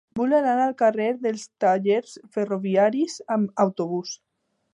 [0.19, 4.17] Vull anar al carrer dels Tallers Ferroviaris amb autobús.